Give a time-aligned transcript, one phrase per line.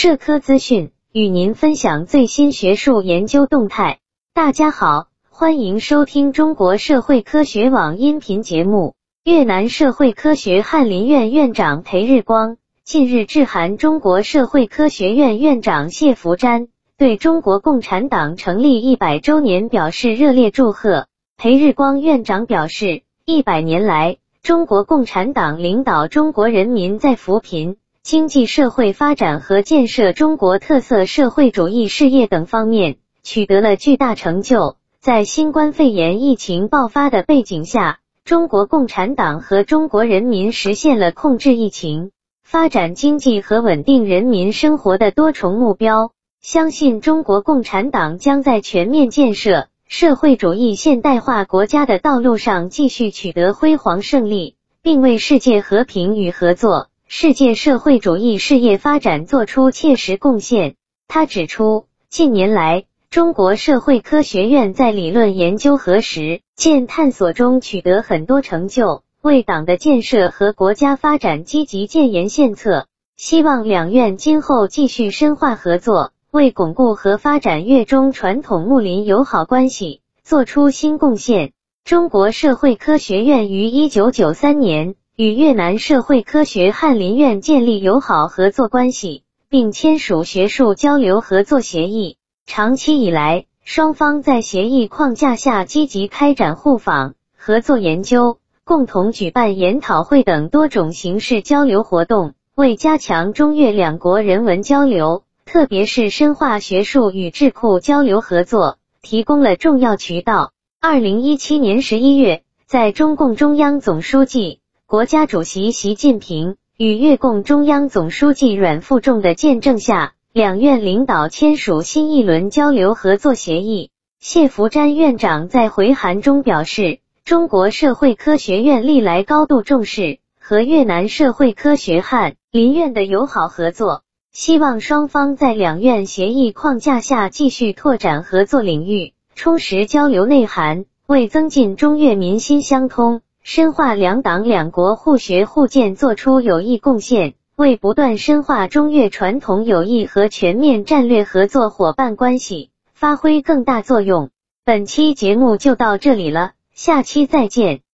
[0.00, 3.98] 社科资讯与您分享最新学术研究动态。
[4.32, 8.94] 大家好，欢迎收听中国社会科学网音频节目。
[9.24, 21.08] 越南社会科学翰林院院长裴日光近日致函中国社会科学院院长谢福瞻，对中国共产党成立一百周年表示热烈祝贺。
[21.36, 27.78] 裴日光院长表示，一百年来，中国共产党领导中国人民在扶贫、
[28.08, 34.76] 经济社会发展和建设中国特色社会主义事业等方面取得了巨大成就。
[34.98, 42.10] 在新冠肺炎疫情爆发的背景下，中国共产党和中国人民实现了控制疫情、
[42.42, 46.12] 发展经济和稳定人民生活的多重目标。
[46.40, 49.68] 相信中国共产党将在全面建设。
[49.86, 60.74] 社会主义现代化国家的道路上继续取得辉煌胜利，并为世界和平与合作、世界社会主义事业发展作出切实贡献。
[61.08, 72.86] 他指出，近年来，中国社会科学院在理论研究和实践探索中取得很多成就，为党的建设和国家发展积极建言献策。
[73.16, 76.12] 希望两院今后继续深化合作。
[76.30, 81.52] 为巩固和发展越中传统睦邻友好关系做出新贡献。
[81.84, 92.18] 中国社会科学院于一九九三年与越南社会科学翰林院建立友好合作关系，并签署学术交流合作协议。
[92.46, 105.24] 长期以来，双方在协议框架下积极开展互访、合作研究，共同举办研讨会等多种形式交流活动，为加强中越两国人文交流。
[105.44, 110.52] 特别是深化学术与智库交流合作，提供了重要渠道。
[110.80, 114.57] 二零一七年十一月，在中共中央总书记、
[114.90, 123.90] 国家主席习近平与越共中央总书记阮富仲的见证下，两院领导签署新一轮交流合作协议。
[124.18, 134.04] 谢福瞻院长在回函中表示，中国社会科学院历来高度重视和越南社会科学院林院的友好合作。
[134.32, 143.20] 希望双方在两院协议框架下继续拓展合作领域，充实交流内涵，为增进中越民心相通、
[143.50, 154.28] 深化两党两国互学互鉴作出有益贡献，为不断深化中越传统友谊和全面战略合作伙伴关系发挥更大作用。
[154.66, 157.80] 本期节目就到这里了，下期再见。